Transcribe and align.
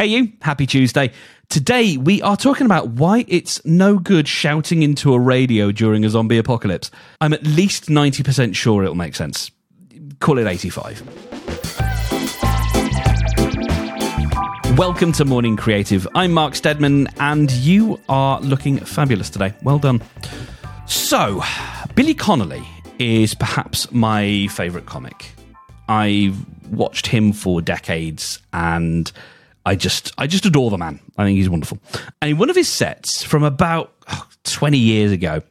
Hey, 0.00 0.06
you. 0.06 0.32
Happy 0.40 0.64
Tuesday. 0.64 1.12
Today, 1.50 1.98
we 1.98 2.22
are 2.22 2.34
talking 2.34 2.64
about 2.64 2.88
why 2.88 3.26
it's 3.28 3.62
no 3.66 3.98
good 3.98 4.26
shouting 4.26 4.82
into 4.82 5.12
a 5.12 5.20
radio 5.20 5.70
during 5.72 6.06
a 6.06 6.08
zombie 6.08 6.38
apocalypse. 6.38 6.90
I'm 7.20 7.34
at 7.34 7.44
least 7.44 7.90
90% 7.90 8.56
sure 8.56 8.82
it'll 8.82 8.94
make 8.94 9.14
sense. 9.14 9.50
Call 10.18 10.38
it 10.38 10.46
85. 10.46 11.02
Welcome 14.78 15.12
to 15.12 15.26
Morning 15.26 15.58
Creative. 15.58 16.08
I'm 16.14 16.32
Mark 16.32 16.54
Steadman, 16.54 17.06
and 17.18 17.50
you 17.50 18.00
are 18.08 18.40
looking 18.40 18.78
fabulous 18.78 19.28
today. 19.28 19.52
Well 19.62 19.78
done. 19.78 20.00
So, 20.86 21.42
Billy 21.94 22.14
Connolly 22.14 22.66
is 22.98 23.34
perhaps 23.34 23.92
my 23.92 24.46
favourite 24.46 24.86
comic. 24.86 25.32
I've 25.90 26.42
watched 26.70 27.06
him 27.06 27.34
for 27.34 27.60
decades, 27.60 28.40
and 28.54 29.12
I 29.64 29.74
just 29.76 30.12
I 30.16 30.26
just 30.26 30.46
adore 30.46 30.70
the 30.70 30.78
man. 30.78 31.00
I 31.16 31.24
think 31.24 31.36
he's 31.36 31.50
wonderful. 31.50 31.78
And 32.20 32.30
in 32.30 32.38
one 32.38 32.50
of 32.50 32.56
his 32.56 32.68
sets 32.68 33.22
from 33.22 33.42
about 33.42 33.92
oh, 34.08 34.26
20 34.44 34.78
years 34.78 35.12
ago, 35.12 35.42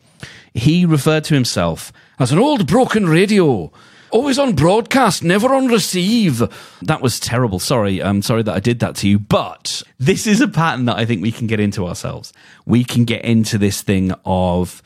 he 0.54 0.86
referred 0.86 1.24
to 1.26 1.34
himself 1.34 1.92
as 2.20 2.32
an 2.32 2.40
old 2.40 2.68
broken 2.68 3.08
radio. 3.08 3.72
Always 4.12 4.40
on 4.40 4.56
broadcast, 4.56 5.24
never 5.24 5.54
on 5.54 5.68
receive. 5.68 6.42
That 6.82 7.02
was 7.02 7.20
terrible. 7.20 7.60
Sorry. 7.60 8.02
I'm 8.02 8.24
sorry 8.24 8.42
that 8.42 8.56
I 8.56 8.60
did 8.60 8.80
that 8.80 8.96
to 8.98 9.08
you. 9.08 9.20
But 9.20 9.84
this 10.00 10.26
is 10.26 10.42
a 10.42 10.48
pattern 10.48 10.86
that 10.86 10.98
I 10.98 11.06
think 11.06 11.22
we 11.22 11.32
can 11.32 11.46
get 11.46 11.60
into 11.60 11.86
ourselves. 11.86 12.34
We 12.66 12.84
can 12.84 13.06
get 13.06 13.24
into 13.24 13.60
this 13.60 13.84
thing 13.84 14.12
of 14.26 14.82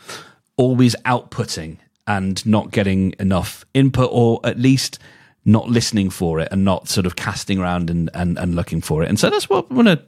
always 0.58 0.94
outputting 1.06 1.78
and 2.06 2.46
not 2.46 2.72
getting 2.72 3.16
enough 3.18 3.66
input 3.74 4.10
or 4.12 4.42
at 4.44 4.60
least 4.60 5.00
not 5.46 5.70
listening 5.70 6.10
for 6.10 6.40
it 6.40 6.48
and 6.52 6.64
not 6.64 6.88
sort 6.88 7.06
of 7.06 7.16
casting 7.16 7.60
around 7.60 7.90
and, 7.90 8.10
and, 8.14 8.38
and 8.38 8.56
looking 8.56 8.82
for 8.82 9.04
it. 9.04 9.10
And 9.10 9.20
so 9.20 9.30
that's 9.30 9.50
what 9.50 9.70
we're 9.70 9.84
going 9.84 9.98
to 9.98 10.04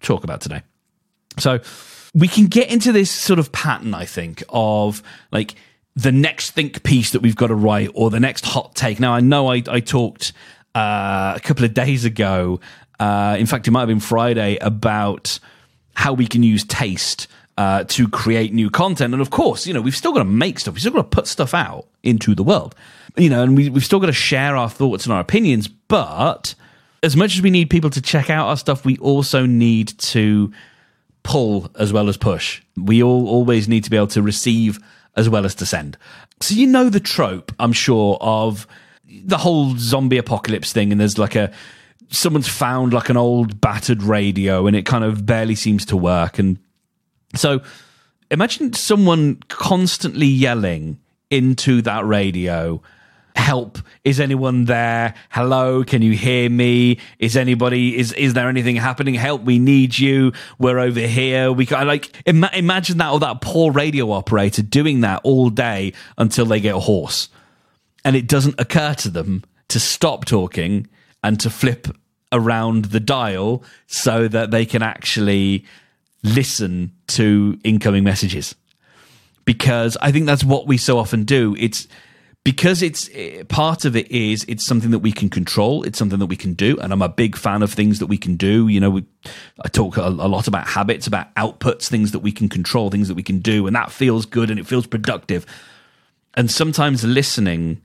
talk 0.00 0.24
about 0.24 0.40
today. 0.40 0.62
So 1.38 1.60
we 2.14 2.28
can 2.28 2.46
get 2.46 2.70
into 2.70 2.92
this 2.92 3.10
sort 3.10 3.38
of 3.38 3.52
pattern, 3.52 3.94
I 3.94 4.04
think, 4.04 4.42
of 4.48 5.02
like 5.30 5.54
the 5.94 6.12
next 6.12 6.52
think 6.52 6.82
piece 6.82 7.10
that 7.10 7.20
we've 7.20 7.36
got 7.36 7.48
to 7.48 7.54
write 7.54 7.90
or 7.94 8.10
the 8.10 8.20
next 8.20 8.44
hot 8.44 8.74
take. 8.74 8.98
Now, 8.98 9.12
I 9.14 9.20
know 9.20 9.48
I, 9.48 9.62
I 9.68 9.80
talked 9.80 10.32
uh, 10.74 11.34
a 11.36 11.40
couple 11.42 11.64
of 11.64 11.74
days 11.74 12.04
ago, 12.04 12.60
uh, 12.98 13.36
in 13.38 13.46
fact, 13.46 13.68
it 13.68 13.70
might 13.70 13.80
have 13.80 13.88
been 13.88 14.00
Friday, 14.00 14.58
about 14.60 15.38
how 15.94 16.12
we 16.12 16.26
can 16.26 16.42
use 16.42 16.64
taste 16.64 17.26
uh, 17.58 17.82
to 17.82 18.06
create 18.06 18.54
new 18.54 18.70
content. 18.70 19.12
And 19.12 19.20
of 19.20 19.30
course, 19.30 19.66
you 19.66 19.74
know, 19.74 19.80
we've 19.80 19.96
still 19.96 20.12
got 20.12 20.20
to 20.20 20.24
make 20.24 20.60
stuff. 20.60 20.74
We've 20.74 20.80
still 20.80 20.92
got 20.92 21.10
to 21.10 21.16
put 21.16 21.26
stuff 21.26 21.54
out 21.54 21.88
into 22.04 22.36
the 22.36 22.44
world, 22.44 22.76
you 23.16 23.28
know, 23.28 23.42
and 23.42 23.56
we, 23.56 23.68
we've 23.68 23.84
still 23.84 23.98
got 23.98 24.06
to 24.06 24.12
share 24.12 24.56
our 24.56 24.70
thoughts 24.70 25.04
and 25.04 25.12
our 25.12 25.18
opinions. 25.18 25.66
But 25.66 26.54
as 27.02 27.16
much 27.16 27.34
as 27.34 27.42
we 27.42 27.50
need 27.50 27.68
people 27.68 27.90
to 27.90 28.00
check 28.00 28.30
out 28.30 28.46
our 28.46 28.56
stuff, 28.56 28.84
we 28.84 28.96
also 28.98 29.44
need 29.44 29.88
to 29.98 30.52
pull 31.24 31.68
as 31.74 31.92
well 31.92 32.08
as 32.08 32.16
push. 32.16 32.62
We 32.76 33.02
all 33.02 33.26
always 33.26 33.68
need 33.68 33.82
to 33.82 33.90
be 33.90 33.96
able 33.96 34.06
to 34.08 34.22
receive 34.22 34.78
as 35.16 35.28
well 35.28 35.44
as 35.44 35.56
to 35.56 35.66
send. 35.66 35.98
So 36.40 36.54
you 36.54 36.68
know 36.68 36.88
the 36.88 37.00
trope, 37.00 37.50
I'm 37.58 37.72
sure, 37.72 38.18
of 38.20 38.68
the 39.04 39.38
whole 39.38 39.76
zombie 39.76 40.18
apocalypse 40.18 40.72
thing, 40.72 40.92
and 40.92 41.00
there's 41.00 41.18
like 41.18 41.34
a 41.34 41.50
someone's 42.10 42.46
found 42.46 42.92
like 42.92 43.08
an 43.08 43.16
old 43.16 43.60
battered 43.60 44.04
radio 44.04 44.66
and 44.66 44.74
it 44.74 44.86
kind 44.86 45.04
of 45.04 45.26
barely 45.26 45.54
seems 45.54 45.84
to 45.84 45.96
work 45.96 46.38
and 46.38 46.58
so 47.34 47.60
imagine 48.30 48.72
someone 48.72 49.36
constantly 49.48 50.26
yelling 50.26 50.98
into 51.30 51.82
that 51.82 52.06
radio 52.06 52.80
help 53.38 53.78
is 54.04 54.18
anyone 54.18 54.64
there? 54.64 55.14
Hello 55.30 55.84
can 55.84 56.02
you 56.02 56.12
hear 56.12 56.50
me? 56.50 56.98
Is 57.18 57.36
anybody 57.36 57.96
is 57.96 58.12
is 58.12 58.34
there 58.34 58.48
anything 58.48 58.76
happening? 58.76 59.14
Help 59.14 59.42
we 59.42 59.58
need 59.58 59.98
you. 59.98 60.32
We're 60.58 60.78
over 60.78 61.00
here. 61.00 61.52
We 61.52 61.64
can 61.64 61.86
like 61.86 62.10
Im- 62.26 62.44
imagine 62.44 62.98
that 62.98 63.12
or 63.12 63.20
that 63.20 63.40
poor 63.40 63.70
radio 63.72 64.10
operator 64.10 64.62
doing 64.62 65.02
that 65.02 65.20
all 65.24 65.50
day 65.50 65.92
until 66.18 66.46
they 66.46 66.60
get 66.60 66.74
hoarse 66.74 67.28
and 68.04 68.16
it 68.16 68.26
doesn't 68.26 68.58
occur 68.58 68.94
to 68.94 69.08
them 69.08 69.44
to 69.68 69.78
stop 69.78 70.24
talking 70.24 70.88
and 71.22 71.38
to 71.40 71.48
flip 71.48 71.88
around 72.32 72.86
the 72.86 73.00
dial 73.00 73.62
so 73.86 74.28
that 74.28 74.50
they 74.50 74.66
can 74.66 74.82
actually 74.82 75.64
listen 76.22 76.92
to 77.08 77.58
incoming 77.64 78.04
messages 78.04 78.54
because 79.44 79.96
I 80.02 80.12
think 80.12 80.26
that's 80.26 80.44
what 80.44 80.66
we 80.66 80.76
so 80.76 80.98
often 80.98 81.24
do. 81.24 81.56
It's 81.58 81.88
because 82.44 82.82
it's 82.82 83.10
eh, 83.12 83.44
part 83.48 83.84
of 83.84 83.96
it 83.96 84.10
is 84.10 84.44
it's 84.48 84.64
something 84.64 84.90
that 84.90 84.98
we 85.00 85.12
can 85.12 85.28
control. 85.28 85.82
It's 85.84 85.98
something 85.98 86.18
that 86.18 86.26
we 86.26 86.36
can 86.36 86.54
do, 86.54 86.78
and 86.78 86.92
I'm 86.92 87.02
a 87.02 87.08
big 87.08 87.36
fan 87.36 87.62
of 87.62 87.72
things 87.72 87.98
that 87.98 88.06
we 88.06 88.18
can 88.18 88.36
do. 88.36 88.68
You 88.68 88.80
know, 88.80 88.90
we, 88.90 89.04
I 89.64 89.68
talk 89.68 89.96
a, 89.96 90.02
a 90.02 90.28
lot 90.28 90.48
about 90.48 90.66
habits, 90.66 91.06
about 91.06 91.34
outputs, 91.34 91.88
things 91.88 92.12
that 92.12 92.20
we 92.20 92.32
can 92.32 92.48
control, 92.48 92.90
things 92.90 93.08
that 93.08 93.14
we 93.14 93.22
can 93.22 93.38
do, 93.38 93.66
and 93.66 93.74
that 93.76 93.92
feels 93.92 94.26
good 94.26 94.50
and 94.50 94.58
it 94.58 94.66
feels 94.66 94.86
productive. 94.86 95.46
And 96.34 96.50
sometimes 96.50 97.04
listening 97.04 97.80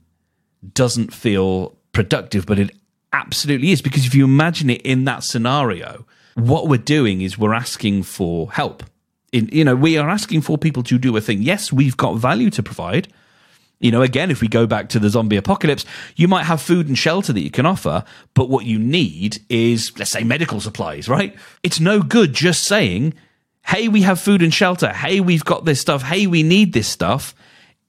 doesn't 0.72 1.12
feel 1.12 1.76
productive, 1.92 2.46
but 2.46 2.58
it 2.58 2.70
absolutely 3.12 3.70
is 3.70 3.80
because 3.80 4.06
if 4.06 4.14
you 4.14 4.24
imagine 4.24 4.70
it 4.70 4.82
in 4.82 5.04
that 5.04 5.24
scenario, 5.24 6.04
what 6.34 6.68
we're 6.68 6.78
doing 6.78 7.20
is 7.20 7.38
we're 7.38 7.54
asking 7.54 8.02
for 8.02 8.50
help. 8.52 8.82
In, 9.32 9.48
you 9.52 9.64
know, 9.64 9.74
we 9.74 9.98
are 9.98 10.08
asking 10.08 10.42
for 10.42 10.58
people 10.58 10.82
to 10.84 10.98
do 10.98 11.16
a 11.16 11.20
thing. 11.20 11.42
Yes, 11.42 11.72
we've 11.72 11.96
got 11.96 12.16
value 12.16 12.50
to 12.50 12.62
provide. 12.62 13.08
You 13.80 13.90
know, 13.90 14.02
again, 14.02 14.30
if 14.30 14.40
we 14.40 14.48
go 14.48 14.66
back 14.66 14.88
to 14.90 14.98
the 14.98 15.10
zombie 15.10 15.36
apocalypse, 15.36 15.84
you 16.16 16.28
might 16.28 16.44
have 16.44 16.62
food 16.62 16.88
and 16.88 16.96
shelter 16.96 17.32
that 17.32 17.40
you 17.40 17.50
can 17.50 17.66
offer, 17.66 18.04
but 18.32 18.48
what 18.48 18.64
you 18.64 18.78
need 18.78 19.38
is, 19.48 19.92
let's 19.98 20.12
say, 20.12 20.24
medical 20.24 20.60
supplies, 20.60 21.08
right? 21.08 21.36
It's 21.62 21.80
no 21.80 22.00
good 22.00 22.32
just 22.32 22.64
saying, 22.64 23.14
hey, 23.66 23.88
we 23.88 24.02
have 24.02 24.20
food 24.20 24.42
and 24.42 24.54
shelter. 24.54 24.92
Hey, 24.92 25.20
we've 25.20 25.44
got 25.44 25.64
this 25.64 25.80
stuff. 25.80 26.02
Hey, 26.02 26.26
we 26.26 26.42
need 26.42 26.72
this 26.72 26.88
stuff. 26.88 27.34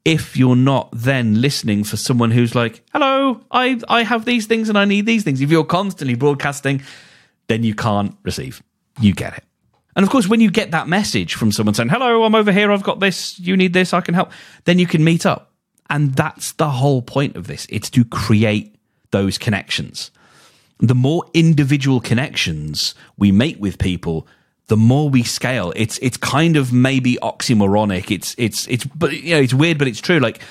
If 0.04 0.36
you're 0.36 0.56
not 0.56 0.90
then 0.92 1.42
listening 1.42 1.84
for 1.84 1.98
someone 1.98 2.32
who's 2.32 2.56
like, 2.56 2.84
hello, 2.92 3.42
I, 3.50 3.80
I 3.88 4.04
have 4.04 4.26
these 4.26 4.48
things 4.48 4.70
and 4.70 4.78
I 4.78 4.86
need 4.86 5.06
these 5.06 5.24
things. 5.24 5.42
If 5.42 5.50
you're 5.50 5.64
constantly 5.64 6.16
broadcasting, 6.16 6.82
then 7.48 7.64
you 7.64 7.76
can't 7.76 8.16
receive. 8.24 8.62
You 9.00 9.14
get 9.14 9.38
it. 9.38 9.44
And 9.96 10.04
of 10.04 10.10
course, 10.10 10.28
when 10.28 10.42
you 10.42 10.52
get 10.52 10.72
that 10.72 10.88
message 10.88 11.36
from 11.36 11.52
someone 11.52 11.74
saying, 11.74 11.90
hello, 11.90 12.24
I'm 12.24 12.36
over 12.36 12.52
here, 12.52 12.72
I've 12.72 12.84
got 12.84 13.00
this, 13.00 13.40
you 13.40 13.56
need 13.56 13.74
this, 13.74 13.94
I 13.94 14.02
can 14.02 14.14
help, 14.14 14.32
then 14.66 14.78
you 14.78 14.88
can 14.88 15.04
meet 15.04 15.26
up. 15.26 15.54
And 15.90 16.14
that's 16.16 16.54
the 16.54 16.70
whole 16.70 17.02
point 17.02 17.38
of 17.38 17.48
this. 17.48 17.66
It's 17.70 17.90
to 17.92 18.04
create 18.04 18.76
those 19.12 19.38
connections. 19.38 20.12
The 20.80 20.96
more 20.96 21.24
individual 21.34 22.02
connections 22.02 22.96
we 23.18 23.32
make 23.32 23.60
with 23.60 23.78
people, 23.78 24.28
the 24.68 24.76
more 24.76 25.10
we 25.10 25.24
scale. 25.24 25.72
It's 25.76 25.98
it's 26.00 26.18
kind 26.18 26.58
of 26.58 26.74
maybe 26.74 27.18
oxymoronic. 27.22 28.12
It's 28.12 28.36
it's 28.38 28.68
it's 28.68 28.84
but 28.84 29.14
you 29.14 29.36
know, 29.36 29.42
it's 29.42 29.54
weird, 29.54 29.78
but 29.78 29.88
it's 29.88 30.02
true. 30.02 30.20
Like 30.20 30.42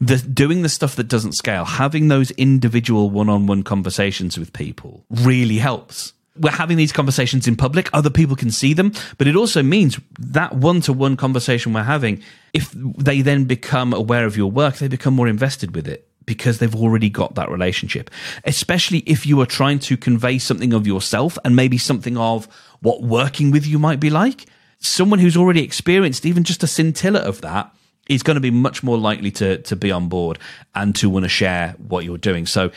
the 0.00 0.18
doing 0.18 0.62
the 0.62 0.68
stuff 0.68 0.96
that 0.96 1.08
doesn't 1.08 1.32
scale, 1.32 1.64
having 1.64 2.08
those 2.08 2.30
individual 2.32 3.10
one-on-one 3.10 3.64
conversations 3.64 4.38
with 4.38 4.52
people 4.52 5.04
really 5.10 5.58
helps 5.58 6.12
we're 6.38 6.50
having 6.50 6.76
these 6.76 6.92
conversations 6.92 7.46
in 7.46 7.56
public 7.56 7.88
other 7.92 8.10
people 8.10 8.36
can 8.36 8.50
see 8.50 8.72
them 8.72 8.92
but 9.18 9.26
it 9.26 9.36
also 9.36 9.62
means 9.62 9.98
that 10.18 10.54
one-to-one 10.54 11.16
conversation 11.16 11.72
we're 11.72 11.82
having 11.82 12.22
if 12.52 12.70
they 12.72 13.20
then 13.20 13.44
become 13.44 13.92
aware 13.92 14.26
of 14.26 14.36
your 14.36 14.50
work 14.50 14.76
they 14.76 14.88
become 14.88 15.14
more 15.14 15.28
invested 15.28 15.74
with 15.74 15.86
it 15.86 16.08
because 16.24 16.58
they've 16.58 16.74
already 16.74 17.08
got 17.08 17.36
that 17.36 17.48
relationship. 17.48 18.10
Especially 18.42 18.98
if 19.06 19.24
you 19.26 19.40
are 19.40 19.46
trying 19.46 19.78
to 19.78 19.96
convey 19.96 20.38
something 20.38 20.72
of 20.72 20.84
yourself 20.84 21.38
and 21.44 21.54
maybe 21.54 21.78
something 21.78 22.18
of 22.18 22.48
what 22.80 23.00
working 23.00 23.52
with 23.52 23.64
you 23.64 23.78
might 23.78 24.00
be 24.00 24.10
like 24.10 24.46
someone 24.78 25.18
who's 25.18 25.36
already 25.36 25.62
experienced 25.62 26.26
even 26.26 26.44
just 26.44 26.62
a 26.62 26.66
scintilla 26.66 27.20
of 27.20 27.40
that 27.40 27.72
is 28.08 28.22
going 28.22 28.36
to 28.36 28.40
be 28.40 28.50
much 28.50 28.82
more 28.82 28.98
likely 28.98 29.30
to 29.30 29.58
to 29.58 29.74
be 29.74 29.90
on 29.90 30.08
board 30.08 30.38
and 30.74 30.94
to 30.94 31.10
want 31.10 31.24
to 31.24 31.28
share 31.28 31.74
what 31.78 32.04
you're 32.04 32.18
doing. 32.18 32.46
So 32.46 32.70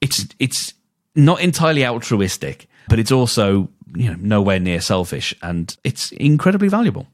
it's 0.00 0.26
it's 0.38 0.74
not 1.14 1.40
entirely 1.40 1.84
altruistic 1.84 2.68
but 2.88 2.98
it's 2.98 3.12
also 3.12 3.68
you 3.94 4.08
know 4.10 4.16
nowhere 4.20 4.60
near 4.60 4.80
selfish 4.80 5.34
and 5.42 5.76
it's 5.84 6.12
incredibly 6.12 6.68
valuable. 6.68 7.06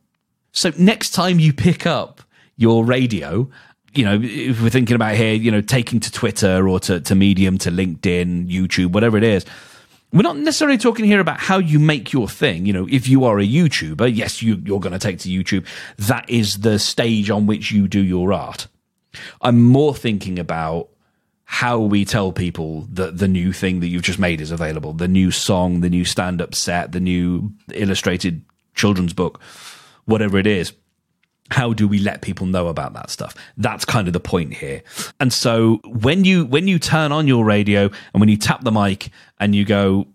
So 0.52 0.72
next 0.78 1.10
time 1.10 1.38
you 1.38 1.52
pick 1.52 1.86
up 1.86 2.22
your 2.56 2.84
radio, 2.84 3.48
you 3.94 4.04
know, 4.04 4.18
if 4.22 4.62
we're 4.62 4.70
thinking 4.70 4.96
about 4.96 5.14
here, 5.14 5.34
you 5.34 5.50
know, 5.50 5.60
taking 5.60 6.00
to 6.00 6.12
Twitter 6.12 6.68
or 6.68 6.80
to, 6.80 7.00
to 7.00 7.14
Medium, 7.14 7.58
to 7.58 7.70
LinkedIn, 7.70 8.50
YouTube, 8.50 8.92
whatever 8.92 9.16
it 9.16 9.24
is, 9.24 9.44
we're 10.12 10.22
not 10.22 10.38
necessarily 10.38 10.78
talking 10.78 11.04
here 11.04 11.20
about 11.20 11.38
how 11.38 11.58
you 11.58 11.78
make 11.78 12.12
your 12.12 12.28
thing. 12.28 12.64
You 12.64 12.72
know, 12.72 12.88
if 12.90 13.08
you 13.08 13.24
are 13.24 13.38
a 13.38 13.46
YouTuber, 13.46 14.14
yes, 14.14 14.42
you, 14.42 14.60
you're 14.64 14.80
going 14.80 14.92
to 14.92 14.98
take 14.98 15.18
to 15.20 15.28
YouTube. 15.28 15.66
That 15.98 16.28
is 16.28 16.60
the 16.60 16.78
stage 16.78 17.30
on 17.30 17.46
which 17.46 17.70
you 17.70 17.88
do 17.88 18.00
your 18.00 18.32
art. 18.32 18.68
I'm 19.42 19.62
more 19.62 19.94
thinking 19.94 20.38
about 20.38 20.88
how 21.50 21.78
we 21.78 22.04
tell 22.04 22.30
people 22.30 22.82
that 22.92 23.18
the 23.18 23.26
new 23.26 23.52
thing 23.52 23.80
that 23.80 23.88
you've 23.88 24.02
just 24.02 24.18
made 24.18 24.40
is 24.40 24.50
available 24.50 24.92
the 24.92 25.08
new 25.08 25.30
song 25.30 25.80
the 25.80 25.90
new 25.90 26.04
stand-up 26.04 26.54
set 26.54 26.92
the 26.92 27.00
new 27.00 27.52
illustrated 27.72 28.42
children's 28.74 29.12
book 29.12 29.40
whatever 30.04 30.38
it 30.38 30.46
is 30.46 30.72
how 31.50 31.72
do 31.72 31.88
we 31.88 31.98
let 31.98 32.20
people 32.20 32.46
know 32.46 32.68
about 32.68 32.92
that 32.92 33.08
stuff 33.08 33.34
that's 33.56 33.84
kind 33.84 34.06
of 34.06 34.12
the 34.12 34.20
point 34.20 34.52
here 34.52 34.82
and 35.20 35.32
so 35.32 35.80
when 35.84 36.24
you 36.24 36.44
when 36.44 36.68
you 36.68 36.78
turn 36.78 37.12
on 37.12 37.26
your 37.26 37.44
radio 37.44 37.84
and 38.12 38.20
when 38.20 38.28
you 38.28 38.36
tap 38.36 38.62
the 38.62 38.72
mic 38.72 39.10
and 39.40 39.54
you 39.54 39.64
go 39.64 40.06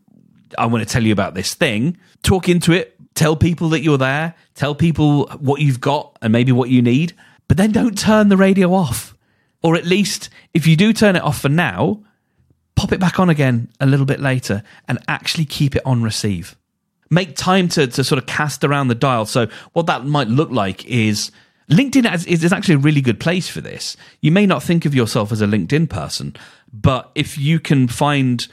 I 0.58 0.66
want 0.66 0.88
to 0.88 0.92
tell 0.92 1.04
you 1.04 1.14
about 1.14 1.34
this 1.34 1.54
thing. 1.54 1.98
Talk 2.22 2.50
into 2.50 2.72
it. 2.72 2.96
Tell 3.16 3.36
people 3.36 3.70
that 3.70 3.82
you're 3.82 3.98
there. 3.98 4.36
Tell 4.56 4.76
people 4.76 5.28
what 5.40 5.62
you've 5.62 5.82
got 5.82 6.18
and 6.22 6.32
maybe 6.32 6.52
what 6.52 6.70
you 6.70 6.82
need. 6.82 7.14
But 7.48 7.58
then 7.58 7.72
don't 7.72 7.98
turn 7.98 8.30
the 8.30 8.38
radio 8.38 8.74
off. 8.74 9.16
Or 9.64 9.76
at 9.76 9.86
least, 9.86 10.30
if 10.54 10.68
you 10.68 10.76
do 10.76 10.94
turn 10.94 11.16
it 11.16 11.24
off 11.24 11.40
for 11.42 11.50
now, 11.50 12.04
pop 12.76 12.92
it 12.92 13.00
back 13.00 13.20
on 13.20 13.30
again 13.30 13.70
a 13.80 13.86
little 13.86 14.06
bit 14.06 14.20
later 14.20 14.64
and 14.88 15.00
actually 15.08 15.46
keep 15.46 15.76
it 15.76 15.82
on 15.86 16.04
receive. 16.04 16.56
Make 17.10 17.36
time 17.36 17.70
to, 17.70 17.88
to 17.88 18.04
sort 18.04 18.20
of 18.20 18.26
cast 18.26 18.64
around 18.64 18.88
the 18.88 18.96
dial. 18.96 19.26
So, 19.26 19.48
what 19.74 19.86
that 19.86 20.06
might 20.06 20.28
look 20.28 20.50
like 20.50 20.86
is 20.86 21.32
LinkedIn 21.70 22.12
is, 22.14 22.44
is 22.44 22.52
actually 22.52 22.76
a 22.76 22.80
really 22.80 23.02
good 23.02 23.20
place 23.20 23.48
for 23.48 23.62
this. 23.62 23.96
You 24.22 24.32
may 24.32 24.46
not 24.46 24.64
think 24.64 24.86
of 24.86 24.96
yourself 24.96 25.32
as 25.32 25.42
a 25.42 25.46
LinkedIn 25.46 25.90
person, 25.90 26.36
but 26.72 27.12
if 27.16 27.38
you 27.38 27.60
can 27.60 27.88
find 27.88 28.46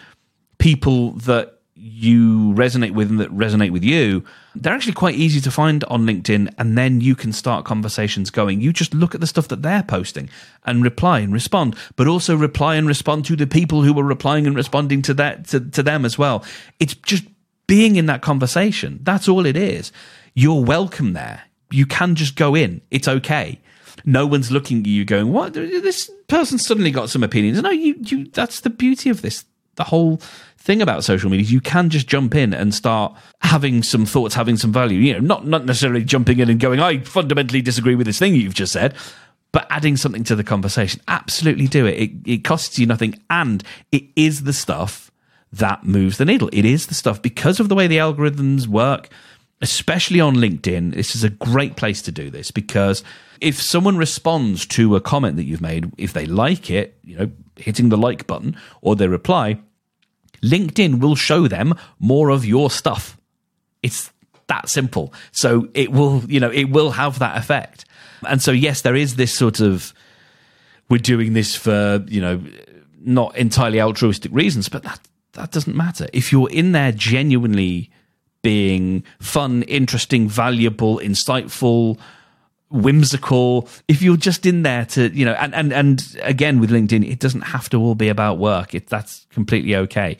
people 0.59 1.13
that 1.13 1.60
you 1.83 2.53
resonate 2.55 2.93
with 2.93 3.11
and 3.11 3.19
that 3.21 3.31
resonate 3.31 3.71
with 3.71 3.83
you, 3.83 4.23
they're 4.55 4.75
actually 4.75 4.93
quite 4.93 5.15
easy 5.15 5.41
to 5.41 5.51
find 5.51 5.83
on 5.85 6.07
LinkedIn. 6.07 6.53
And 6.59 6.77
then 6.77 7.01
you 7.01 7.17
can 7.17 7.33
start 7.33 7.65
conversations 7.65 8.31
going. 8.31 8.61
You 8.61 8.73
just 8.73 8.93
look 8.93 9.15
at 9.15 9.21
the 9.21 9.27
stuff 9.27 9.49
that 9.49 9.63
they're 9.63 9.83
posting 9.83 10.29
and 10.67 10.85
reply 10.85 11.21
and 11.21 11.33
respond, 11.33 11.77
but 11.97 12.07
also 12.07 12.37
reply 12.37 12.75
and 12.75 12.87
respond 12.87 13.25
to 13.27 13.37
the 13.37 13.47
people 13.47 13.83
who 13.83 13.99
are 13.99 14.05
replying 14.05 14.47
and 14.47 14.55
responding 14.55 15.01
to 15.03 15.15
that, 15.15 15.47
to, 15.49 15.61
to 15.61 15.83
them 15.83 16.05
as 16.05 16.19
well. 16.19 16.45
It's 16.79 16.95
just 16.95 17.25
being 17.67 17.97
in 17.97 18.07
that 18.07 18.21
conversation. 18.21 19.01
That's 19.03 19.29
all 19.29 19.47
it 19.47 19.57
is. 19.57 19.93
You're 20.35 20.63
welcome 20.63 21.15
there. 21.15 21.45
You 21.71 21.87
can 21.87 22.15
just 22.15 22.37
go 22.37 22.55
in. 22.55 22.83
It's 22.91 23.09
okay. 23.09 23.61
No 24.05 24.27
one's 24.27 24.51
looking 24.51 24.81
at 24.81 24.87
you 24.87 25.05
going, 25.05 25.33
what? 25.33 25.53
This 25.53 26.11
person 26.29 26.59
suddenly 26.59 26.91
got 26.91 27.11
some 27.11 27.23
opinions. 27.23 27.61
No, 27.63 27.71
you, 27.71 27.97
you, 28.01 28.27
that's 28.27 28.61
the 28.61 28.71
beauty 28.71 29.11
of 29.11 29.23
this. 29.23 29.45
The 29.77 29.85
whole 29.85 30.21
thing 30.59 30.83
about 30.83 31.05
social 31.05 31.31
media 31.31 31.45
is 31.45 31.53
you 31.53 31.61
can 31.61 31.89
just 31.89 32.07
jump 32.07 32.35
in 32.35 32.53
and 32.53 32.75
start 32.75 33.17
having 33.41 33.83
some 33.83 34.05
thoughts, 34.05 34.35
having 34.35 34.57
some 34.57 34.73
value. 34.73 34.99
You 34.99 35.15
know, 35.15 35.21
not 35.21 35.47
not 35.47 35.65
necessarily 35.65 36.05
jumping 36.05 36.39
in 36.39 36.51
and 36.51 36.61
going, 36.61 36.81
I 36.81 37.01
fundamentally 37.01 37.63
disagree 37.63 37.95
with 37.95 38.07
this 38.07 38.19
thing 38.19 38.35
you've 38.35 38.55
just 38.55 38.73
said, 38.73 38.95
but 39.53 39.67
adding 39.71 39.97
something 39.97 40.25
to 40.25 40.37
the 40.37 40.45
conversation. 40.45 41.01
Absolutely 41.09 41.67
do 41.67 41.87
it. 41.87 41.99
It, 41.99 42.11
it 42.25 42.45
costs 42.45 42.79
you 42.79 42.87
nothing, 42.87 43.21
and 43.31 43.65
it 43.91 44.05
is 44.17 44.45
the 44.45 44.53
stuff 44.53 45.11
that 45.53 45.85
moves 45.85 46.19
the 46.19 46.25
needle. 46.25 46.51
It 46.53 46.65
is 46.65 46.87
the 46.87 46.95
stuff 46.95 47.21
because 47.21 47.59
of 47.59 47.69
the 47.69 47.75
way 47.75 47.87
the 47.87 47.99
algorithms 47.99 48.67
work. 48.67 49.09
Especially 49.63 50.21
on 50.21 50.37
LinkedIn, 50.37 50.95
this 50.95 51.15
is 51.15 51.23
a 51.23 51.29
great 51.29 51.77
place 51.77 52.01
to 52.03 52.11
do 52.11 52.31
this 52.31 52.51
because 52.51 53.05
if 53.41 53.61
someone 53.61 53.97
responds 53.97 54.67
to 54.67 54.97
a 54.97 55.01
comment 55.01 55.37
that 55.37 55.45
you've 55.45 55.61
made, 55.61 55.91
if 55.99 56.13
they 56.13 56.27
like 56.27 56.71
it, 56.71 56.99
you 57.05 57.17
know, 57.17 57.31
hitting 57.57 57.89
the 57.89 57.97
like 57.97 58.27
button 58.27 58.57
or 58.81 58.97
they 58.97 59.09
reply, 59.09 59.59
LinkedIn 60.43 61.01
will 61.01 61.17
show 61.17 61.49
them 61.49 61.75
more 61.99 62.31
of 62.31 62.45
your 62.45 62.71
stuff. 62.71 63.19
It's 63.83 64.11
that 64.49 64.69
simple. 64.69 65.13
So 65.33 65.69
it 65.75 65.93
will, 65.93 66.25
you 66.27 66.41
know, 66.41 66.51
it 66.51 66.65
will 66.65 66.93
have 66.93 67.19
that 67.19 67.37
effect. 67.37 67.85
And 68.27 68.43
so, 68.43 68.51
yes, 68.51 68.83
there 68.83 68.97
is 68.97 69.17
this 69.17 69.35
sort 69.35 69.61
of, 69.61 69.95
we're 70.89 70.99
doing 70.99 71.33
this 71.33 71.55
for, 71.57 72.05
you 72.09 72.21
know, 72.21 72.43
not 73.01 73.37
entirely 73.37 73.81
altruistic 73.81 74.33
reasons, 74.33 74.69
but 74.69 74.83
that, 74.83 75.01
that 75.33 75.53
doesn't 75.53 75.77
matter. 75.77 76.07
If 76.13 76.33
you're 76.33 76.51
in 76.51 76.73
there 76.73 76.93
genuinely 76.93 77.91
being 78.43 79.05
fun, 79.21 79.63
interesting, 79.63 80.29
valuable, 80.29 80.99
insightful, 80.99 81.99
whimsical. 82.71 83.69
If 83.89 84.03
you're 84.03 84.17
just 84.17 84.47
in 84.47 84.63
there 84.63 84.85
to 84.87 85.09
you 85.09 85.25
know 85.25 85.35
and 85.35 85.55
and 85.55 85.73
and 85.73 86.17
again 86.23 86.61
with 86.61 86.71
linkedin 86.71 87.09
it 87.09 87.19
doesn't 87.19 87.43
have 87.43 87.69
to 87.71 87.79
all 87.79 87.95
be 87.95 88.09
about 88.09 88.39
work. 88.39 88.75
It, 88.75 88.87
that's 88.87 89.27
completely 89.31 89.77
okay. 89.77 90.17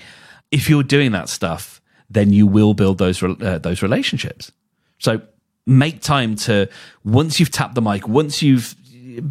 If 0.51 0.69
you're 0.69 0.83
doing 0.83 1.13
that 1.13 1.29
stuff 1.29 1.81
then 2.11 2.33
you 2.33 2.47
will 2.47 2.75
build 2.75 2.99
those 2.99 3.23
uh, 3.23 3.59
those 3.63 3.83
relationships. 3.83 4.51
So 4.99 5.23
make 5.67 6.01
time 6.01 6.35
to 6.35 6.69
once 7.05 7.39
you've 7.39 7.51
tapped 7.51 7.75
the 7.75 7.83
mic 7.83 8.09
once 8.09 8.43
you've 8.43 8.75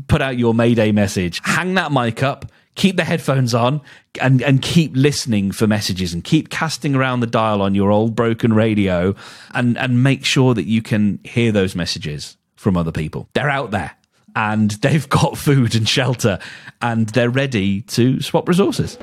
put 0.08 0.22
out 0.22 0.38
your 0.38 0.54
mayday 0.54 0.92
message 0.92 1.42
hang 1.44 1.74
that 1.74 1.92
mic 1.92 2.22
up 2.22 2.46
keep 2.76 2.96
the 2.96 3.04
headphones 3.04 3.54
on 3.54 3.82
and 4.22 4.42
and 4.44 4.62
keep 4.62 4.92
listening 4.96 5.52
for 5.52 5.68
messages 5.68 6.14
and 6.14 6.24
keep 6.24 6.50
casting 6.50 6.96
around 6.96 7.20
the 7.20 7.28
dial 7.28 7.62
on 7.62 7.76
your 7.76 7.92
old 7.92 8.16
broken 8.16 8.54
radio 8.54 9.14
and 9.54 9.78
and 9.78 10.02
make 10.04 10.24
sure 10.24 10.54
that 10.54 10.64
you 10.64 10.82
can 10.82 11.20
hear 11.24 11.52
those 11.52 11.76
messages 11.76 12.38
from 12.60 12.76
other 12.76 12.92
people. 12.92 13.30
They're 13.34 13.50
out 13.50 13.72
there 13.72 13.96
and 14.36 14.72
they've 14.72 15.08
got 15.10 15.38
food 15.38 15.76
and 15.76 15.88
shelter 15.88 16.40
and 16.82 17.08
they're 17.10 17.30
ready 17.30 17.82
to 17.82 18.22
swap 18.22 18.48
resources. 18.48 18.98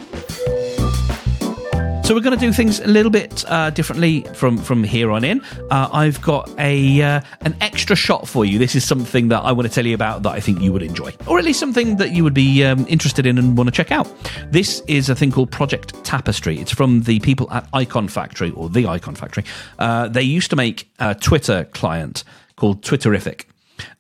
So 2.05 2.15
we're 2.15 2.21
going 2.21 2.39
to 2.39 2.47
do 2.47 2.53
things 2.53 2.79
a 2.79 2.87
little 2.87 3.11
bit 3.11 3.45
uh, 3.49 3.71
differently 3.71 4.21
from 4.35 4.59
from 4.59 4.85
here 4.85 5.11
on 5.11 5.25
in. 5.25 5.43
Uh, 5.73 5.89
I've 5.93 6.23
got 6.23 6.49
a 6.57 7.03
uh, 7.03 7.21
an 7.41 7.57
extra 7.61 7.97
shot 7.97 8.29
for 8.29 8.45
you. 8.45 8.61
This 8.61 8.77
is 8.77 8.85
something 8.85 9.27
that 9.29 9.41
I 9.41 9.51
want 9.51 9.67
to 9.67 9.75
tell 9.75 9.85
you 9.85 9.95
about 9.97 10.23
that 10.23 10.31
I 10.31 10.39
think 10.39 10.61
you 10.61 10.73
would 10.73 10.85
enjoy, 10.85 11.13
or 11.27 11.41
at 11.41 11.45
least 11.45 11.59
something 11.59 11.97
that 11.97 12.13
you 12.13 12.23
would 12.23 12.33
be 12.33 12.63
um, 12.63 12.87
interested 12.89 13.27
in 13.27 13.39
and 13.39 13.57
want 13.57 13.67
to 13.67 13.73
check 13.73 13.91
out. 13.91 14.07
This 14.53 14.83
is 14.87 15.09
a 15.09 15.17
thing 15.17 15.33
called 15.33 15.51
Project 15.51 16.05
Tapestry. 16.05 16.61
It's 16.61 16.71
from 16.71 17.03
the 17.03 17.19
people 17.19 17.51
at 17.51 17.69
Icon 17.73 18.07
Factory 18.07 18.53
or 18.53 18.69
the 18.69 18.87
Icon 18.87 19.17
Factory. 19.17 19.43
Uh, 19.81 20.07
they 20.07 20.23
used 20.23 20.51
to 20.51 20.57
make 20.57 20.89
a 21.01 21.13
Twitter 21.13 21.65
client 21.73 22.23
called 22.57 22.83
Twitterrific. 22.83 23.45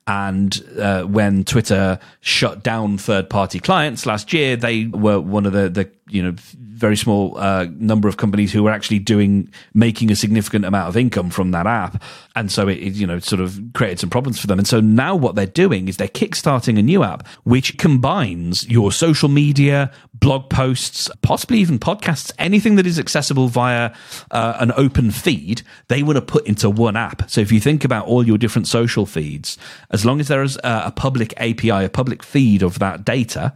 And 0.06 0.62
uh, 0.78 1.02
when 1.04 1.44
Twitter 1.44 1.98
shut 2.20 2.62
down 2.62 2.96
third 2.96 3.28
party 3.28 3.58
clients 3.58 4.06
last 4.06 4.32
year, 4.32 4.56
they 4.56 4.86
were 4.86 5.20
one 5.20 5.46
of 5.46 5.52
the, 5.52 5.68
the 5.68 5.90
you 6.08 6.22
know 6.22 6.34
very 6.76 6.96
small 6.96 7.36
uh, 7.38 7.66
number 7.78 8.06
of 8.06 8.18
companies 8.18 8.52
who 8.52 8.62
were 8.62 8.70
actually 8.70 8.98
doing 8.98 9.50
making 9.72 10.10
a 10.10 10.16
significant 10.16 10.64
amount 10.64 10.88
of 10.88 10.96
income 10.96 11.30
from 11.30 11.50
that 11.50 11.66
app, 11.66 12.02
and 12.36 12.52
so 12.52 12.68
it, 12.68 12.78
it, 12.78 12.92
you 12.92 13.06
know 13.06 13.18
sort 13.18 13.40
of 13.40 13.58
created 13.74 13.98
some 13.98 14.10
problems 14.10 14.38
for 14.38 14.46
them. 14.46 14.58
And 14.58 14.68
so 14.68 14.80
now 14.80 15.16
what 15.16 15.34
they're 15.34 15.46
doing 15.46 15.88
is 15.88 15.96
they're 15.96 16.06
kickstarting 16.06 16.78
a 16.78 16.82
new 16.82 17.02
app 17.02 17.26
which 17.44 17.78
combines 17.78 18.68
your 18.68 18.92
social 18.92 19.28
media, 19.28 19.90
blog 20.14 20.50
posts, 20.50 21.10
possibly 21.22 21.58
even 21.58 21.78
podcasts, 21.78 22.30
anything 22.38 22.76
that 22.76 22.86
is 22.86 22.98
accessible 22.98 23.48
via 23.48 23.92
uh, 24.30 24.56
an 24.60 24.72
open 24.76 25.10
feed. 25.10 25.62
They 25.88 26.02
want 26.02 26.16
to 26.16 26.22
put 26.22 26.46
into 26.46 26.68
one 26.70 26.96
app. 26.96 27.28
So 27.30 27.40
if 27.40 27.50
you 27.50 27.58
think 27.58 27.84
about 27.84 28.06
all 28.06 28.24
your 28.24 28.38
different 28.38 28.68
social 28.68 29.06
feeds, 29.06 29.56
as 29.96 30.04
long 30.04 30.20
as 30.20 30.28
there 30.28 30.42
is 30.42 30.56
a, 30.58 30.82
a 30.86 30.92
public 30.92 31.32
API, 31.38 31.84
a 31.84 31.88
public 31.88 32.22
feed 32.22 32.62
of 32.62 32.78
that 32.78 33.04
data, 33.04 33.54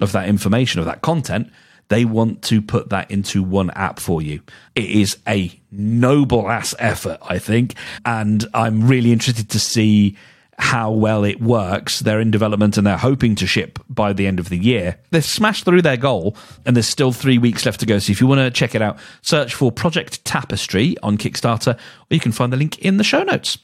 of 0.00 0.12
that 0.12 0.28
information, 0.28 0.78
of 0.80 0.86
that 0.86 1.00
content 1.00 1.50
they 1.88 2.04
want 2.04 2.42
to 2.42 2.60
put 2.60 2.90
that 2.90 3.10
into 3.10 3.42
one 3.42 3.70
app 3.70 3.98
for 3.98 4.20
you. 4.22 4.42
It 4.74 4.90
is 4.90 5.18
a 5.26 5.58
noble 5.72 6.48
ass 6.50 6.74
effort, 6.78 7.18
I 7.22 7.38
think. 7.38 7.74
And 8.04 8.44
I'm 8.54 8.86
really 8.86 9.12
interested 9.12 9.48
to 9.50 9.58
see 9.58 10.16
how 10.58 10.90
well 10.90 11.24
it 11.24 11.40
works. 11.40 12.00
They're 12.00 12.20
in 12.20 12.30
development 12.30 12.76
and 12.76 12.86
they're 12.86 12.96
hoping 12.96 13.36
to 13.36 13.46
ship 13.46 13.78
by 13.88 14.12
the 14.12 14.26
end 14.26 14.40
of 14.40 14.48
the 14.48 14.58
year. 14.58 14.98
They've 15.10 15.24
smashed 15.24 15.64
through 15.64 15.82
their 15.82 15.96
goal 15.96 16.36
and 16.66 16.76
there's 16.76 16.88
still 16.88 17.12
three 17.12 17.38
weeks 17.38 17.64
left 17.64 17.80
to 17.80 17.86
go. 17.86 17.98
So 18.00 18.10
if 18.10 18.20
you 18.20 18.26
want 18.26 18.40
to 18.40 18.50
check 18.50 18.74
it 18.74 18.82
out, 18.82 18.98
search 19.22 19.54
for 19.54 19.70
Project 19.70 20.24
Tapestry 20.24 20.96
on 21.02 21.16
Kickstarter 21.16 21.74
or 21.74 22.10
you 22.10 22.20
can 22.20 22.32
find 22.32 22.52
the 22.52 22.56
link 22.56 22.78
in 22.80 22.96
the 22.96 23.04
show 23.04 23.22
notes. 23.22 23.58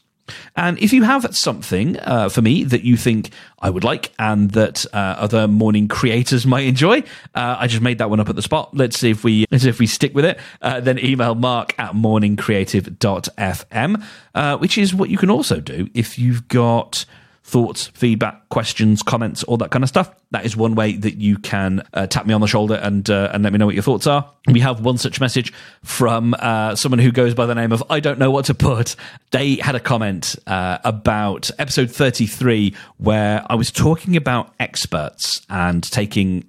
And 0.56 0.78
if 0.78 0.92
you 0.92 1.02
have 1.02 1.36
something 1.36 1.98
uh, 2.00 2.28
for 2.28 2.42
me 2.42 2.64
that 2.64 2.84
you 2.84 2.96
think 2.96 3.30
I 3.58 3.70
would 3.70 3.84
like 3.84 4.12
and 4.18 4.50
that 4.52 4.84
uh, 4.92 5.16
other 5.18 5.48
morning 5.48 5.88
creators 5.88 6.46
might 6.46 6.66
enjoy, 6.66 7.00
uh, 7.34 7.56
I 7.58 7.66
just 7.66 7.82
made 7.82 7.98
that 7.98 8.10
one 8.10 8.20
up 8.20 8.28
at 8.28 8.36
the 8.36 8.42
spot. 8.42 8.76
Let's 8.76 8.98
see 8.98 9.10
if 9.10 9.24
we 9.24 9.46
let's 9.50 9.64
see 9.64 9.70
if 9.70 9.78
we 9.78 9.86
stick 9.86 10.14
with 10.14 10.24
it. 10.24 10.38
Uh, 10.62 10.80
then 10.80 10.98
email 10.98 11.34
mark 11.34 11.78
at 11.78 11.92
morningcreative.fm, 11.92 14.04
uh, 14.34 14.56
which 14.58 14.78
is 14.78 14.94
what 14.94 15.10
you 15.10 15.18
can 15.18 15.30
also 15.30 15.60
do 15.60 15.88
if 15.94 16.18
you've 16.18 16.48
got 16.48 17.04
thoughts, 17.44 17.88
feedback, 17.88 18.48
questions, 18.48 19.02
comments, 19.02 19.44
all 19.44 19.58
that 19.58 19.70
kind 19.70 19.84
of 19.84 19.88
stuff. 19.88 20.10
That 20.30 20.46
is 20.46 20.56
one 20.56 20.74
way 20.74 20.96
that 20.96 21.16
you 21.16 21.36
can 21.36 21.86
uh, 21.92 22.06
tap 22.06 22.26
me 22.26 22.32
on 22.32 22.40
the 22.40 22.46
shoulder 22.46 22.74
and 22.74 23.08
uh, 23.08 23.30
and 23.32 23.44
let 23.44 23.52
me 23.52 23.58
know 23.58 23.66
what 23.66 23.74
your 23.74 23.84
thoughts 23.84 24.06
are. 24.06 24.28
We 24.48 24.60
have 24.60 24.80
one 24.80 24.96
such 24.96 25.20
message 25.20 25.52
from 25.84 26.34
uh, 26.38 26.74
someone 26.74 26.98
who 26.98 27.12
goes 27.12 27.34
by 27.34 27.46
the 27.46 27.54
name 27.54 27.70
of 27.70 27.84
I 27.90 28.00
don't 28.00 28.18
know 28.18 28.30
what 28.30 28.46
to 28.46 28.54
put. 28.54 28.96
They 29.30 29.56
had 29.56 29.74
a 29.74 29.80
comment 29.80 30.36
uh, 30.46 30.78
about 30.84 31.50
episode 31.58 31.90
33 31.90 32.74
where 32.96 33.44
I 33.48 33.54
was 33.54 33.70
talking 33.70 34.16
about 34.16 34.54
experts 34.58 35.42
and 35.50 35.82
taking 35.82 36.48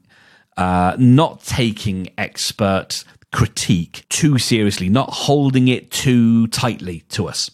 uh, 0.55 0.95
not 0.97 1.43
taking 1.43 2.07
expert 2.17 3.03
critique 3.33 4.05
too 4.07 4.37
seriously, 4.37 4.87
not 4.87 5.09
holding 5.09 5.67
it 5.67 5.91
too 5.91 6.47
tightly 6.47 7.01
to 7.09 7.27
us 7.27 7.51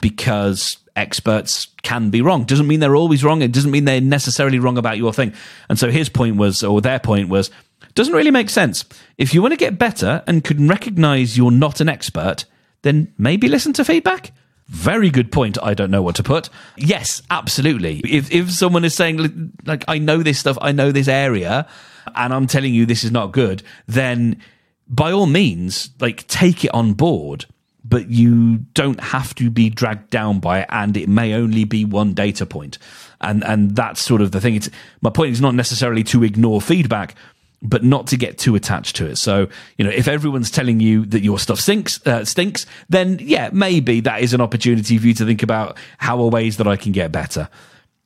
because 0.00 0.78
experts 0.94 1.68
can 1.82 2.10
be 2.10 2.22
wrong. 2.22 2.44
Doesn't 2.44 2.66
mean 2.66 2.80
they're 2.80 2.96
always 2.96 3.22
wrong. 3.22 3.42
It 3.42 3.52
doesn't 3.52 3.70
mean 3.70 3.84
they're 3.84 4.00
necessarily 4.00 4.58
wrong 4.58 4.78
about 4.78 4.98
your 4.98 5.12
thing. 5.12 5.32
And 5.68 5.78
so 5.78 5.90
his 5.90 6.08
point 6.08 6.36
was, 6.36 6.62
or 6.64 6.80
their 6.80 6.98
point 6.98 7.28
was, 7.28 7.50
doesn't 7.94 8.14
really 8.14 8.30
make 8.30 8.50
sense. 8.50 8.84
If 9.18 9.34
you 9.34 9.42
want 9.42 9.52
to 9.52 9.56
get 9.56 9.78
better 9.78 10.22
and 10.26 10.44
can 10.44 10.68
recognize 10.68 11.36
you're 11.36 11.50
not 11.50 11.80
an 11.80 11.88
expert, 11.88 12.44
then 12.82 13.12
maybe 13.18 13.48
listen 13.48 13.72
to 13.74 13.84
feedback. 13.84 14.32
Very 14.68 15.10
good 15.10 15.30
point. 15.30 15.58
I 15.62 15.74
don't 15.74 15.90
know 15.90 16.02
what 16.02 16.16
to 16.16 16.22
put. 16.22 16.50
Yes, 16.76 17.22
absolutely. 17.30 18.00
If 18.00 18.32
if 18.32 18.50
someone 18.50 18.84
is 18.84 18.94
saying 18.94 19.52
like 19.64 19.84
I 19.86 19.98
know 19.98 20.22
this 20.22 20.40
stuff, 20.40 20.58
I 20.60 20.72
know 20.72 20.90
this 20.90 21.06
area, 21.06 21.68
and 22.16 22.34
I'm 22.34 22.46
telling 22.48 22.74
you 22.74 22.84
this 22.84 23.04
is 23.04 23.12
not 23.12 23.32
good, 23.32 23.62
then 23.86 24.42
by 24.88 25.12
all 25.12 25.26
means, 25.26 25.90
like 26.00 26.26
take 26.26 26.64
it 26.64 26.74
on 26.74 26.94
board, 26.94 27.46
but 27.88 28.10
you 28.10 28.58
don't 28.74 29.00
have 29.00 29.34
to 29.36 29.50
be 29.50 29.70
dragged 29.70 30.10
down 30.10 30.40
by 30.40 30.60
it, 30.60 30.66
and 30.70 30.96
it 30.96 31.08
may 31.08 31.34
only 31.34 31.64
be 31.64 31.84
one 31.84 32.14
data 32.14 32.46
point. 32.46 32.78
And 33.20 33.44
and 33.44 33.76
that's 33.76 34.00
sort 34.00 34.20
of 34.20 34.32
the 34.32 34.40
thing. 34.40 34.56
It's 34.56 34.70
my 35.00 35.10
point 35.10 35.32
is 35.32 35.40
not 35.40 35.54
necessarily 35.54 36.02
to 36.04 36.24
ignore 36.24 36.60
feedback, 36.60 37.14
but 37.62 37.84
not 37.84 38.06
to 38.08 38.16
get 38.16 38.38
too 38.38 38.54
attached 38.54 38.96
to 38.96 39.06
it. 39.06 39.16
So, 39.16 39.48
you 39.78 39.84
know, 39.84 39.90
if 39.90 40.08
everyone's 40.08 40.50
telling 40.50 40.80
you 40.80 41.06
that 41.06 41.22
your 41.22 41.38
stuff 41.38 41.60
stinks, 41.60 42.04
uh, 42.06 42.24
stinks, 42.24 42.66
then 42.88 43.18
yeah, 43.20 43.50
maybe 43.52 44.00
that 44.00 44.20
is 44.20 44.34
an 44.34 44.40
opportunity 44.40 44.98
for 44.98 45.06
you 45.06 45.14
to 45.14 45.24
think 45.24 45.42
about 45.42 45.76
how 45.98 46.20
are 46.20 46.28
ways 46.28 46.56
that 46.58 46.66
I 46.66 46.76
can 46.76 46.92
get 46.92 47.12
better. 47.12 47.48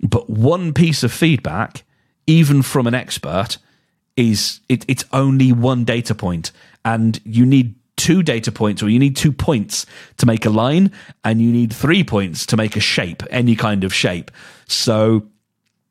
But 0.01 0.31
one 0.31 0.73
piece 0.73 1.03
of 1.03 1.13
feedback, 1.13 1.85
even 2.27 2.63
from 2.63 2.87
an 2.87 2.95
expert, 2.95 3.59
is 4.17 4.61
it, 4.69 4.85
it's 4.89 5.05
only 5.13 5.53
one 5.53 5.85
data 5.85 6.15
point, 6.15 6.53
and 6.85 7.21
you 7.25 7.45
need 7.45 7.75
two 8.01 8.23
data 8.23 8.51
points, 8.51 8.83
or 8.83 8.89
you 8.89 8.99
need 8.99 9.15
two 9.15 9.31
points 9.31 9.85
to 10.17 10.27
make 10.27 10.47
a 10.47 10.51
line, 10.51 10.91
and 11.23 11.41
you 11.41 11.53
need 11.53 11.73
three 11.73 12.03
points 12.03 12.47
to 12.47 12.57
make 12.57 12.75
a 12.75 12.81
shape, 12.81 13.23
any 13.31 13.55
kind 13.55 13.85
of 13.85 13.93
shape. 13.93 14.31
So 14.67 15.27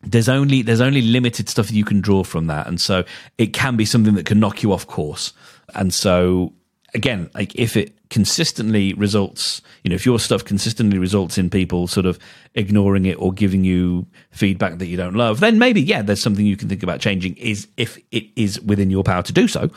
there's 0.01 0.27
only 0.27 0.63
there's 0.63 0.81
only 0.81 1.03
limited 1.03 1.47
stuff 1.49 1.71
you 1.71 1.85
can 1.85 2.01
draw 2.01 2.23
from 2.23 2.47
that, 2.47 2.67
and 2.67 2.81
so 2.81 3.03
it 3.37 3.53
can 3.53 3.77
be 3.77 3.85
something 3.85 4.15
that 4.15 4.25
can 4.25 4.39
knock 4.39 4.63
you 4.63 4.73
off 4.73 4.87
course. 4.87 5.33
And 5.75 5.93
so 5.93 6.53
again, 6.95 7.29
like 7.35 7.53
if 7.55 7.77
it 7.77 7.93
consistently 8.09 8.93
results, 8.93 9.61
you 9.83 9.89
know, 9.89 9.95
if 9.95 10.05
your 10.05 10.19
stuff 10.19 10.43
consistently 10.43 10.97
results 10.97 11.37
in 11.37 11.49
people 11.49 11.85
sort 11.85 12.07
of 12.07 12.17
ignoring 12.55 13.05
it 13.05 13.21
or 13.21 13.31
giving 13.31 13.63
you 13.63 14.07
feedback 14.31 14.79
that 14.79 14.87
you 14.87 14.97
don't 14.97 15.13
love, 15.13 15.41
then 15.41 15.59
maybe 15.59 15.79
yeah, 15.81 16.01
there's 16.01 16.21
something 16.21 16.45
you 16.45 16.57
can 16.57 16.69
think 16.69 16.81
about 16.81 16.99
changing. 16.99 17.35
Is 17.37 17.67
if 17.77 17.99
it 18.11 18.25
is 18.35 18.59
within 18.61 18.89
your 18.89 19.03
power 19.03 19.21
to 19.21 19.33
do 19.33 19.47
so, 19.47 19.69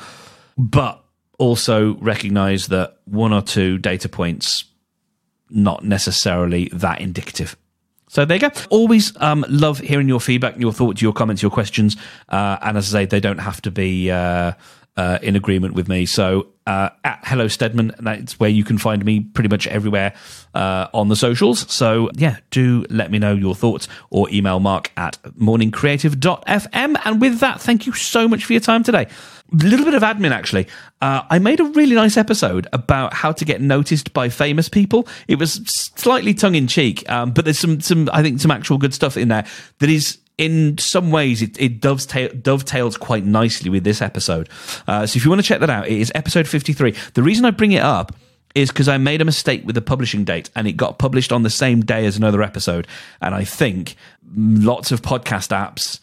but 0.56 1.01
also 1.42 1.94
recognize 1.96 2.68
that 2.68 2.98
one 3.04 3.32
or 3.32 3.42
two 3.42 3.76
data 3.76 4.08
points 4.08 4.64
not 5.50 5.84
necessarily 5.84 6.70
that 6.72 7.00
indicative. 7.00 7.56
So 8.08 8.24
there 8.24 8.36
you 8.36 8.40
go. 8.40 8.50
Always 8.70 9.12
um, 9.20 9.44
love 9.48 9.80
hearing 9.80 10.06
your 10.06 10.20
feedback, 10.20 10.56
your 10.56 10.72
thoughts, 10.72 11.02
your 11.02 11.12
comments, 11.12 11.42
your 11.42 11.50
questions. 11.50 11.96
Uh, 12.28 12.58
and 12.62 12.78
as 12.78 12.94
I 12.94 13.00
say, 13.00 13.06
they 13.06 13.20
don't 13.20 13.38
have 13.38 13.60
to 13.62 13.70
be 13.70 14.10
uh, 14.10 14.52
uh, 14.96 15.18
in 15.22 15.36
agreement 15.36 15.74
with 15.74 15.88
me. 15.88 16.06
So 16.06 16.48
uh, 16.66 16.90
at 17.04 17.20
Hello 17.24 17.48
Steadman, 17.48 17.94
that's 17.98 18.38
where 18.38 18.50
you 18.50 18.64
can 18.64 18.78
find 18.78 19.04
me 19.04 19.20
pretty 19.20 19.48
much 19.48 19.66
everywhere 19.66 20.14
uh, 20.54 20.88
on 20.92 21.08
the 21.08 21.16
socials. 21.16 21.70
So 21.72 22.10
yeah, 22.14 22.38
do 22.50 22.84
let 22.90 23.10
me 23.10 23.18
know 23.18 23.34
your 23.34 23.54
thoughts 23.54 23.88
or 24.10 24.28
email 24.30 24.60
mark 24.60 24.92
at 24.96 25.18
morningcreative.fm. 25.22 27.00
And 27.04 27.20
with 27.20 27.40
that, 27.40 27.60
thank 27.60 27.86
you 27.86 27.92
so 27.92 28.28
much 28.28 28.44
for 28.44 28.52
your 28.52 28.60
time 28.60 28.82
today 28.82 29.08
a 29.52 29.56
little 29.56 29.84
bit 29.84 29.94
of 29.94 30.02
admin 30.02 30.30
actually. 30.30 30.66
Uh, 31.00 31.22
I 31.28 31.38
made 31.38 31.60
a 31.60 31.64
really 31.64 31.94
nice 31.94 32.16
episode 32.16 32.66
about 32.72 33.12
how 33.12 33.32
to 33.32 33.44
get 33.44 33.60
noticed 33.60 34.12
by 34.12 34.28
famous 34.28 34.68
people. 34.68 35.06
It 35.28 35.38
was 35.38 35.60
slightly 35.96 36.32
tongue 36.32 36.54
in 36.54 36.66
cheek, 36.68 37.08
um, 37.10 37.32
but 37.32 37.44
there's 37.44 37.58
some 37.58 37.80
some 37.80 38.08
I 38.12 38.22
think 38.22 38.40
some 38.40 38.50
actual 38.50 38.78
good 38.78 38.94
stuff 38.94 39.16
in 39.16 39.28
there 39.28 39.44
that 39.80 39.90
is 39.90 40.18
in 40.38 40.78
some 40.78 41.10
ways 41.10 41.42
it, 41.42 41.60
it 41.60 41.80
dovetail, 41.80 42.30
dovetails 42.40 42.96
quite 42.96 43.24
nicely 43.24 43.70
with 43.70 43.84
this 43.84 44.00
episode. 44.02 44.48
Uh, 44.86 45.06
so 45.06 45.16
if 45.16 45.24
you 45.24 45.30
want 45.30 45.40
to 45.40 45.46
check 45.46 45.60
that 45.60 45.70
out, 45.70 45.86
it 45.86 45.98
is 45.98 46.10
episode 46.14 46.48
53. 46.48 46.94
The 47.14 47.22
reason 47.22 47.44
I 47.44 47.50
bring 47.50 47.72
it 47.72 47.82
up 47.82 48.14
is 48.54 48.70
because 48.70 48.88
I 48.88 48.98
made 48.98 49.20
a 49.20 49.24
mistake 49.24 49.64
with 49.64 49.74
the 49.74 49.82
publishing 49.82 50.24
date 50.24 50.50
and 50.54 50.66
it 50.66 50.72
got 50.72 50.98
published 50.98 51.32
on 51.32 51.42
the 51.42 51.50
same 51.50 51.82
day 51.82 52.06
as 52.06 52.16
another 52.16 52.42
episode. 52.42 52.86
And 53.20 53.34
I 53.34 53.44
think 53.44 53.96
lots 54.34 54.92
of 54.92 55.02
podcast 55.02 55.48
apps, 55.48 56.00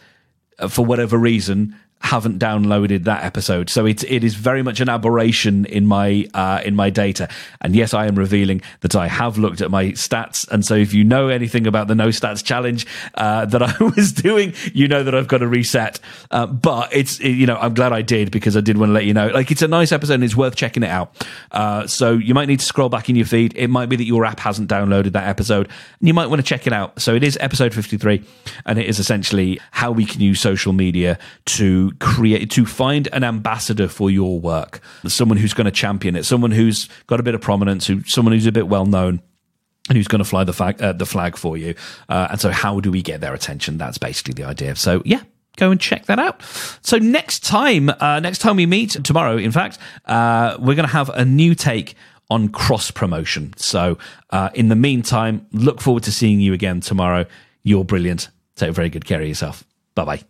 uh, 0.57 0.67
for 0.67 0.85
whatever 0.85 1.17
reason, 1.17 1.75
haven't 2.01 2.39
downloaded 2.39 3.03
that 3.03 3.23
episode. 3.23 3.69
So 3.69 3.85
it 3.85 4.03
it 4.03 4.23
is 4.23 4.35
very 4.35 4.63
much 4.63 4.79
an 4.79 4.89
aberration 4.89 5.65
in 5.65 5.85
my 5.85 6.27
uh, 6.33 6.61
in 6.63 6.75
my 6.75 6.89
data. 6.89 7.27
And 7.61 7.75
yes, 7.75 7.93
I 7.93 8.07
am 8.07 8.15
revealing 8.15 8.61
that 8.81 8.95
I 8.95 9.07
have 9.07 9.37
looked 9.37 9.61
at 9.61 9.69
my 9.69 9.87
stats. 9.87 10.47
And 10.49 10.65
so 10.65 10.75
if 10.75 10.93
you 10.93 11.03
know 11.03 11.27
anything 11.27 11.67
about 11.67 11.87
the 11.87 11.95
no 11.95 12.07
stats 12.07 12.43
challenge 12.43 12.87
uh, 13.15 13.45
that 13.51 13.61
I 13.61 13.75
was 13.95 14.13
doing, 14.13 14.53
you 14.73 14.87
know 14.87 15.03
that 15.03 15.13
I've 15.13 15.27
got 15.27 15.39
to 15.39 15.47
reset. 15.47 15.99
Uh, 16.31 16.45
but 16.45 16.93
it's 16.93 17.19
it, 17.19 17.31
you 17.31 17.45
know 17.45 17.57
I'm 17.57 17.73
glad 17.73 17.91
I 17.91 18.01
did 18.01 18.31
because 18.31 18.55
I 18.55 18.61
did 18.61 18.77
want 18.77 18.89
to 18.89 18.93
let 18.93 19.05
you 19.05 19.13
know. 19.13 19.27
Like 19.27 19.51
it's 19.51 19.61
a 19.61 19.67
nice 19.67 19.91
episode 19.91 20.15
and 20.15 20.23
it's 20.23 20.35
worth 20.35 20.55
checking 20.55 20.83
it 20.83 20.89
out. 20.89 21.13
Uh, 21.51 21.85
so 21.85 22.13
you 22.13 22.33
might 22.33 22.47
need 22.47 22.59
to 22.59 22.65
scroll 22.65 22.89
back 22.89 23.09
in 23.09 23.15
your 23.15 23.25
feed. 23.25 23.53
It 23.55 23.67
might 23.67 23.87
be 23.87 23.97
that 23.97 24.05
your 24.05 24.25
app 24.25 24.39
hasn't 24.39 24.69
downloaded 24.69 25.11
that 25.13 25.27
episode, 25.27 25.67
and 25.99 26.07
you 26.07 26.13
might 26.13 26.27
want 26.27 26.39
to 26.39 26.47
check 26.47 26.65
it 26.65 26.73
out. 26.73 27.01
So 27.01 27.13
it 27.13 27.23
is 27.23 27.37
episode 27.41 27.73
53, 27.73 28.23
and 28.65 28.79
it 28.79 28.87
is 28.87 28.99
essentially 28.99 29.59
how 29.71 29.91
we 29.91 30.05
can 30.05 30.21
use 30.21 30.39
social 30.39 30.71
media 30.71 31.19
to 31.45 31.88
create 31.91 32.51
to 32.51 32.65
find 32.65 33.07
an 33.13 33.23
ambassador 33.23 33.87
for 33.87 34.09
your 34.09 34.39
work, 34.39 34.81
someone 35.07 35.37
who's 35.37 35.53
going 35.53 35.65
to 35.65 35.71
champion 35.71 36.15
it, 36.15 36.25
someone 36.25 36.51
who's 36.51 36.89
got 37.07 37.19
a 37.19 37.23
bit 37.23 37.35
of 37.35 37.41
prominence, 37.41 37.87
who 37.87 38.03
someone 38.03 38.33
who's 38.33 38.45
a 38.45 38.51
bit 38.51 38.67
well 38.67 38.85
known 38.85 39.21
and 39.87 39.97
who's 39.97 40.07
going 40.07 40.19
to 40.19 40.29
fly 40.29 40.43
the 40.43 40.53
flag, 40.53 40.81
uh, 40.81 40.93
the 40.93 41.05
flag 41.05 41.37
for 41.37 41.57
you. 41.57 41.75
Uh, 42.07 42.27
and 42.31 42.39
so, 42.39 42.51
how 42.51 42.79
do 42.79 42.91
we 42.91 43.01
get 43.01 43.21
their 43.21 43.33
attention? 43.33 43.77
That's 43.77 43.97
basically 43.97 44.33
the 44.35 44.43
idea. 44.43 44.75
So, 44.75 45.01
yeah, 45.05 45.21
go 45.57 45.71
and 45.71 45.79
check 45.79 46.05
that 46.05 46.19
out. 46.19 46.41
So 46.81 46.97
next 46.97 47.43
time, 47.43 47.89
uh, 47.89 48.19
next 48.19 48.39
time 48.39 48.55
we 48.55 48.65
meet 48.65 48.91
tomorrow, 49.03 49.37
in 49.37 49.51
fact, 49.51 49.77
uh, 50.05 50.57
we're 50.59 50.75
going 50.75 50.87
to 50.87 50.93
have 50.93 51.09
a 51.09 51.25
new 51.25 51.53
take 51.53 51.95
on 52.29 52.49
cross 52.49 52.91
promotion. 52.91 53.53
So, 53.57 53.97
uh, 54.29 54.49
in 54.53 54.69
the 54.69 54.75
meantime, 54.75 55.47
look 55.51 55.81
forward 55.81 56.03
to 56.03 56.11
seeing 56.11 56.39
you 56.39 56.53
again 56.53 56.79
tomorrow. 56.79 57.25
You're 57.63 57.83
brilliant. 57.83 58.29
Take 58.55 58.73
very 58.73 58.89
good 58.89 59.05
care 59.05 59.21
of 59.21 59.27
yourself. 59.27 59.63
Bye 59.95 60.05
bye. 60.05 60.23